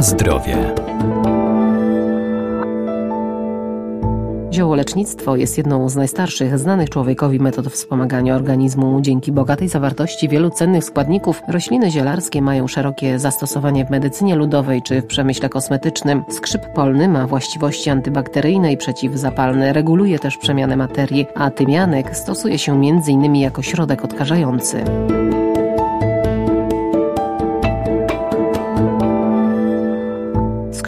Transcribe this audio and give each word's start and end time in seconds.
Zdrowie. 0.00 0.74
Ziołolecznictwo 4.52 5.36
jest 5.36 5.58
jedną 5.58 5.88
z 5.88 5.96
najstarszych 5.96 6.58
znanych 6.58 6.90
człowiekowi 6.90 7.40
metod 7.40 7.66
wspomagania 7.66 8.36
organizmu. 8.36 9.00
Dzięki 9.00 9.32
bogatej 9.32 9.68
zawartości 9.68 10.28
wielu 10.28 10.50
cennych 10.50 10.84
składników 10.84 11.42
rośliny 11.48 11.90
zielarskie 11.90 12.42
mają 12.42 12.68
szerokie 12.68 13.18
zastosowanie 13.18 13.84
w 13.84 13.90
medycynie 13.90 14.36
ludowej 14.36 14.82
czy 14.82 15.02
w 15.02 15.06
przemyśle 15.06 15.48
kosmetycznym. 15.48 16.24
Skrzyp 16.28 16.72
polny 16.74 17.08
ma 17.08 17.26
właściwości 17.26 17.90
antybakteryjne 17.90 18.72
i 18.72 18.76
przeciwzapalne, 18.76 19.72
reguluje 19.72 20.18
też 20.18 20.36
przemianę 20.36 20.76
materii, 20.76 21.26
a 21.34 21.50
tymianek 21.50 22.16
stosuje 22.16 22.58
się 22.58 22.72
m.in. 22.72 23.36
jako 23.36 23.62
środek 23.62 24.04
odkażający. 24.04 24.84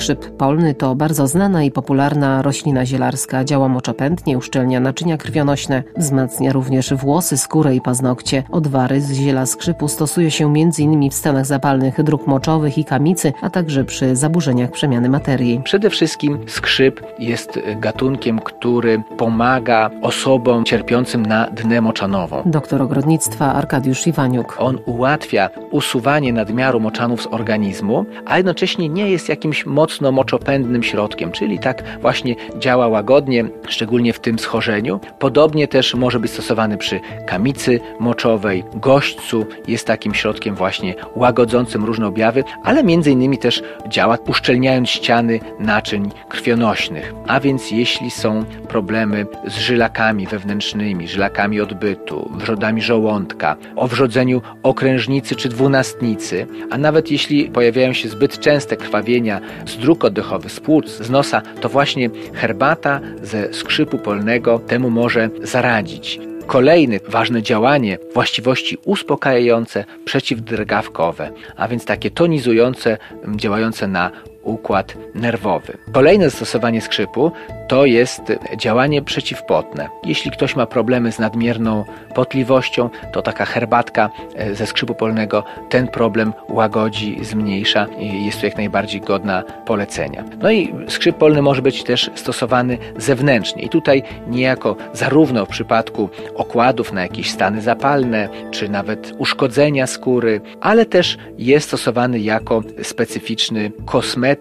Skrzyp 0.03 0.37
polny 0.37 0.75
to 0.75 0.95
bardzo 0.95 1.27
znana 1.27 1.63
i 1.63 1.71
popularna 1.71 2.43
roślina 2.43 2.87
zielarska. 2.87 3.45
Działa 3.45 3.69
moczopętnie, 3.69 4.39
uszczelnia 4.39 4.81
naczynia 4.81 5.17
krwionośne, 5.17 5.83
wzmacnia 5.97 6.53
również 6.53 6.95
włosy, 6.95 7.37
skórę 7.37 7.75
i 7.75 7.81
paznokcie. 7.81 8.43
Odwary 8.51 9.01
z 9.01 9.13
ziela 9.13 9.47
skrzypu 9.47 9.89
stosuje 9.89 10.31
się 10.31 10.47
m.in. 10.47 11.11
w 11.11 11.15
stanach 11.15 11.47
zapalnych 11.47 12.03
dróg 12.03 12.27
moczowych 12.27 12.79
i 12.79 12.85
kamicy, 12.85 13.33
a 13.43 13.51
także 13.51 13.85
przy 13.85 14.17
zaburzeniach 14.17 14.71
przemiany 14.71 15.09
materii. 15.09 15.61
Przede 15.65 15.91
wszystkim 15.91 16.39
skrzyp 16.47 17.03
jest 17.19 17.59
gatunkiem, 17.77 18.39
który 18.39 19.03
pomaga 19.17 19.91
osobom 20.01 20.65
cierpiącym 20.65 21.27
na 21.27 21.47
dnę 21.47 21.81
moczanową. 21.81 22.43
Doktor 22.47 22.83
ogrodnictwa 22.83 23.55
Arkadiusz 23.55 24.07
Iwaniuk. 24.07 24.57
On 24.59 24.79
ułatwia 24.87 25.51
usuwanie 25.73 26.33
nadmiaru 26.33 26.81
moczanów 26.81 27.23
z 27.23 27.27
organizmu, 27.27 28.07
a 28.27 28.37
jednocześnie 28.37 28.89
nie 28.89 29.11
jest 29.11 29.29
jakimś 29.29 29.67
mocno 29.67 30.13
moczopędnym 30.13 30.83
środkiem, 30.83 31.33
czyli 31.33 31.59
tak 31.59 31.83
właśnie 32.01 32.35
działa 32.59 32.89
łagodnie, 32.89 33.45
szczególnie 33.69 34.13
w 34.13 34.21
tym 34.21 34.39
schorzeniu. 34.39 35.01
Podobnie 35.19 35.69
też 35.69 35.95
może 35.95 36.21
być 36.21 36.31
stosowany 36.31 36.77
przy 36.77 37.01
kamicy 37.27 37.81
moczowej, 38.01 38.65
gośćcu 38.75 39.47
jest 39.69 39.87
takim 39.87 40.15
środkiem 40.15 40.55
właśnie 40.55 40.95
łagodzącym 41.17 41.85
różne 41.85 42.07
objawy, 42.07 42.45
ale 42.63 42.85
między 42.85 43.11
innymi 43.11 43.39
też 43.39 43.63
działa 43.89 44.19
uszczelniając 44.27 44.89
ściany 44.91 45.41
naczyń 45.59 46.11
krwionośnych. 46.29 47.15
A 47.27 47.41
więc 47.41 47.71
jeśli 47.71 48.11
są 48.11 48.45
problemy 48.69 49.27
z 49.47 49.57
żylakami 49.57 50.27
wewnętrznymi, 50.27 51.09
żylakami 51.09 51.61
odbytu, 51.61 52.31
wrzodami 52.35 52.83
żołądka, 52.83 53.57
o 53.77 53.89
wrzodzeniu 53.89 54.43
okrężnicy 54.63 55.37
czy 55.37 55.49
dwunastnicy, 55.63 56.47
a 56.71 56.79
nawet 56.79 57.11
jeśli 57.11 57.51
pojawiają 57.51 57.93
się 57.93 58.09
zbyt 58.09 58.39
częste 58.39 58.77
krwawienia 58.77 59.41
z 59.67 59.77
dróg 59.77 60.05
oddechowych, 60.05 60.53
z 60.53 60.61
płuc, 60.61 60.89
z 60.89 61.11
nosa, 61.11 61.43
to 61.61 61.69
właśnie 61.69 62.11
herbata 62.35 63.01
ze 63.23 63.55
skrzypu 63.55 63.99
polnego 63.99 64.59
temu 64.59 64.91
może 64.91 65.31
zaradzić. 65.43 66.21
Kolejne 66.47 67.01
ważne 67.09 67.43
działanie, 67.43 67.99
właściwości 68.15 68.79
uspokajające, 68.85 69.85
przeciwdrgawkowe, 70.05 71.31
a 71.57 71.69
więc 71.69 71.85
takie 71.85 72.11
tonizujące, 72.11 72.99
działające 73.37 73.87
na 73.89 74.11
układ 74.43 74.95
nerwowy. 75.15 75.79
Kolejne 75.93 76.31
zastosowanie 76.31 76.81
skrzypu 76.81 77.33
to 77.69 77.85
jest 77.87 78.23
działanie 78.57 79.03
przeciwpotne. 79.03 79.89
Jeśli 80.05 80.31
ktoś 80.31 80.57
ma 80.57 80.67
problemy 80.67 81.13
z 81.13 81.19
nadmierną 81.19 81.85
potliwością, 82.15 82.91
to 83.13 83.23
taka 83.23 83.45
herbatka 83.45 84.11
e, 84.35 84.55
ze 84.55 84.67
skrzypu 84.67 84.95
polnego 84.95 85.45
ten 85.69 85.89
problem 85.89 86.33
łagodzi, 86.49 87.19
zmniejsza 87.23 87.87
i 87.99 88.27
jest 88.27 88.41
to 88.41 88.47
jak 88.47 88.57
najbardziej 88.57 89.01
godna 89.01 89.43
polecenia. 89.67 90.25
No 90.43 90.51
i 90.51 90.75
skrzyp 90.89 91.17
polny 91.17 91.43
może 91.43 91.63
być 91.63 91.83
też 91.83 92.11
stosowany 92.15 92.79
zewnętrznie 92.97 93.63
i 93.63 93.69
tutaj 93.69 94.03
niejako 94.27 94.77
zarówno 94.93 95.47
w 95.47 95.49
przypadku 95.49 96.09
okładów 96.35 96.93
na 96.93 97.03
jakieś 97.03 97.31
stany 97.31 97.61
zapalne, 97.61 98.29
czy 98.51 98.69
nawet 98.69 99.13
uszkodzenia 99.19 99.87
skóry, 99.87 100.41
ale 100.61 100.87
też 100.87 101.19
jest 101.39 101.69
stosowany 101.69 102.19
jako 102.21 102.63
specyficzny 102.83 103.73
kosmetyk, 103.87 104.32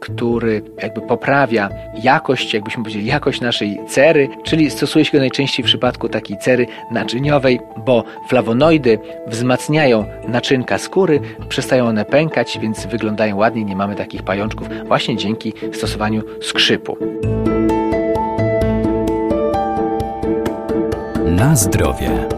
który 0.00 0.62
jakby 0.82 1.00
poprawia 1.00 1.68
jakość, 2.02 2.54
jakbyśmy 2.54 2.82
powiedzieli, 2.82 3.06
jakość 3.06 3.40
naszej 3.40 3.78
cery, 3.88 4.28
czyli 4.44 4.70
stosuje 4.70 5.04
się 5.04 5.12
go 5.12 5.18
najczęściej 5.18 5.64
w 5.64 5.66
przypadku 5.66 6.08
takiej 6.08 6.38
cery 6.38 6.66
naczyniowej, 6.90 7.60
bo 7.86 8.04
flawonoidy 8.28 8.98
wzmacniają 9.26 10.04
naczynka 10.28 10.78
skóry, 10.78 11.20
przestają 11.48 11.86
one 11.86 12.04
pękać, 12.04 12.58
więc 12.62 12.86
wyglądają 12.86 13.36
ładnie, 13.36 13.64
nie 13.64 13.76
mamy 13.76 13.94
takich 13.94 14.22
pajączków 14.22 14.68
właśnie 14.86 15.16
dzięki 15.16 15.52
stosowaniu 15.72 16.22
skrzypu. 16.40 16.98
Na 21.24 21.56
zdrowie. 21.56 22.35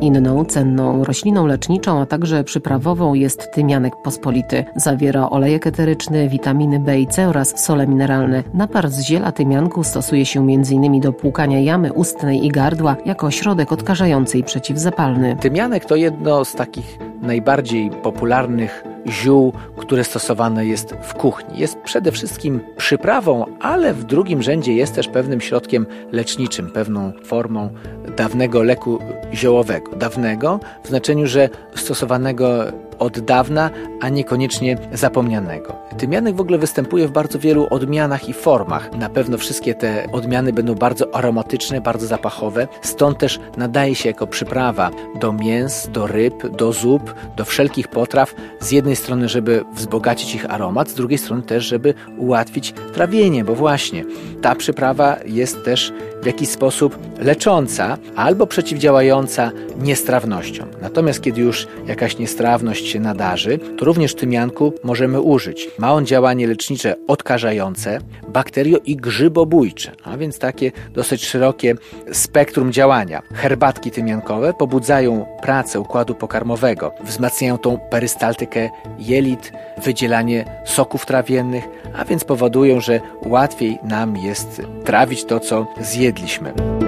Inną 0.00 0.44
cenną 0.44 1.04
rośliną 1.04 1.46
leczniczą, 1.46 2.00
a 2.00 2.06
także 2.06 2.44
przyprawową 2.44 3.14
jest 3.14 3.52
tymianek 3.52 3.96
pospolity. 3.96 4.64
Zawiera 4.76 5.30
olejek 5.30 5.66
eteryczny, 5.66 6.28
witaminy 6.28 6.80
B 6.80 7.00
i 7.00 7.06
C 7.06 7.28
oraz 7.28 7.64
sole 7.64 7.86
mineralne. 7.86 8.44
Napar 8.54 8.90
z 8.90 9.00
ziela 9.00 9.32
tymianku 9.32 9.84
stosuje 9.84 10.26
się 10.26 10.40
m.in. 10.40 11.00
do 11.00 11.12
płukania 11.12 11.60
jamy 11.60 11.92
ustnej 11.92 12.46
i 12.46 12.48
gardła 12.48 12.96
jako 13.06 13.30
środek 13.30 13.72
odkażający 13.72 14.38
i 14.38 14.44
przeciwzapalny. 14.44 15.36
Tymianek 15.40 15.84
to 15.84 15.96
jedno 15.96 16.44
z 16.44 16.54
takich 16.54 16.98
najbardziej 17.22 17.90
popularnych 17.90 18.89
ziół, 19.08 19.52
które 19.76 20.04
stosowane 20.04 20.66
jest 20.66 20.94
w 21.02 21.14
kuchni. 21.14 21.58
Jest 21.58 21.78
przede 21.78 22.12
wszystkim 22.12 22.60
przyprawą, 22.76 23.46
ale 23.60 23.94
w 23.94 24.04
drugim 24.04 24.42
rzędzie 24.42 24.74
jest 24.74 24.94
też 24.94 25.08
pewnym 25.08 25.40
środkiem 25.40 25.86
leczniczym, 26.12 26.70
pewną 26.70 27.12
formą 27.24 27.70
dawnego 28.16 28.62
leku 28.62 28.98
ziołowego. 29.34 29.96
Dawnego 29.96 30.60
w 30.84 30.88
znaczeniu, 30.88 31.26
że 31.26 31.48
stosowanego 31.74 32.64
od 33.00 33.20
dawna, 33.20 33.70
a 34.00 34.08
niekoniecznie 34.08 34.78
zapomnianego. 34.92 35.76
Tymianek 35.98 36.36
w 36.36 36.40
ogóle 36.40 36.58
występuje 36.58 37.08
w 37.08 37.10
bardzo 37.10 37.38
wielu 37.38 37.66
odmianach 37.70 38.28
i 38.28 38.32
formach. 38.32 38.92
Na 38.92 39.08
pewno 39.08 39.38
wszystkie 39.38 39.74
te 39.74 40.12
odmiany 40.12 40.52
będą 40.52 40.74
bardzo 40.74 41.14
aromatyczne, 41.14 41.80
bardzo 41.80 42.06
zapachowe, 42.06 42.68
stąd 42.82 43.18
też 43.18 43.40
nadaje 43.56 43.94
się 43.94 44.08
jako 44.08 44.26
przyprawa 44.26 44.90
do 45.20 45.32
mięs, 45.32 45.88
do 45.92 46.06
ryb, 46.06 46.56
do 46.56 46.72
zup, 46.72 47.14
do 47.36 47.44
wszelkich 47.44 47.88
potraw. 47.88 48.34
Z 48.60 48.70
jednej 48.70 48.96
strony, 48.96 49.28
żeby 49.28 49.64
wzbogacić 49.74 50.34
ich 50.34 50.50
aromat, 50.50 50.88
z 50.88 50.94
drugiej 50.94 51.18
strony 51.18 51.42
też, 51.42 51.64
żeby 51.64 51.94
ułatwić 52.18 52.74
trawienie, 52.94 53.44
bo 53.44 53.54
właśnie 53.54 54.04
ta 54.42 54.54
przyprawa 54.54 55.16
jest 55.26 55.64
też 55.64 55.92
w 56.22 56.26
jakiś 56.26 56.48
sposób 56.48 56.98
lecząca 57.18 57.98
albo 58.16 58.46
przeciwdziałająca 58.46 59.50
niestrawnościom. 59.78 60.68
Natomiast 60.82 61.20
kiedy 61.22 61.40
już 61.40 61.66
jakaś 61.86 62.18
niestrawność 62.18 62.89
się 62.90 63.00
nadarzy, 63.00 63.58
to 63.78 63.84
również 63.84 64.14
tymianku 64.14 64.72
możemy 64.84 65.20
użyć. 65.20 65.70
Ma 65.78 65.92
on 65.92 66.06
działanie 66.06 66.46
lecznicze 66.46 66.94
odkażające, 67.08 67.98
bakterio 68.28 68.78
i 68.84 68.96
grzybobójcze, 68.96 69.92
a 70.04 70.16
więc 70.16 70.38
takie 70.38 70.72
dosyć 70.94 71.24
szerokie 71.24 71.74
spektrum 72.12 72.72
działania. 72.72 73.22
Herbatki 73.34 73.90
tymiankowe 73.90 74.54
pobudzają 74.54 75.26
pracę 75.42 75.80
układu 75.80 76.14
pokarmowego, 76.14 76.92
wzmacniają 77.04 77.58
tą 77.58 77.78
perystaltykę 77.78 78.70
jelit, 78.98 79.52
wydzielanie 79.84 80.44
soków 80.64 81.06
trawiennych, 81.06 81.64
a 81.94 82.04
więc 82.04 82.24
powodują, 82.24 82.80
że 82.80 83.00
łatwiej 83.26 83.78
nam 83.82 84.16
jest 84.16 84.62
trawić 84.84 85.24
to, 85.24 85.40
co 85.40 85.66
zjedliśmy. 85.80 86.79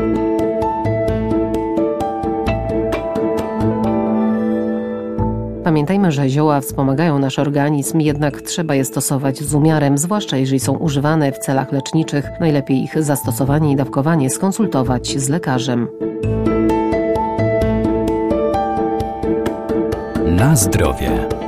Pamiętajmy, 5.73 6.13
że 6.13 6.29
zioła 6.29 6.61
wspomagają 6.61 7.19
nasz 7.19 7.39
organizm, 7.39 8.01
jednak 8.01 8.41
trzeba 8.41 8.75
je 8.75 8.85
stosować 8.85 9.39
z 9.39 9.55
umiarem, 9.55 9.99
zwłaszcza 9.99 10.37
jeżeli 10.37 10.61
są 10.61 10.77
używane 10.77 11.33
w 11.33 11.39
celach 11.39 11.73
leczniczych. 11.73 12.25
Najlepiej 12.41 12.83
ich 12.83 13.03
zastosowanie 13.03 13.73
i 13.73 13.77
dawkowanie 13.77 14.31
skonsultować 14.31 15.19
z 15.19 15.29
lekarzem. 15.29 15.89
Na 20.27 20.57
zdrowie. 20.57 21.42